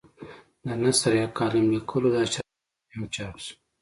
د 0.65 0.67
نثر 0.81 1.13
یا 1.21 1.27
کالم 1.37 1.65
لیکلو 1.73 2.09
دا 2.15 2.23
شرم 2.31 2.49
له 2.53 2.59
سپي 2.87 2.93
هم 2.95 3.03
چاپ 3.15 3.35
شو. 3.43 3.53